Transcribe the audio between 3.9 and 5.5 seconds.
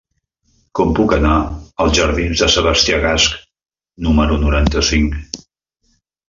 número noranta-cinc?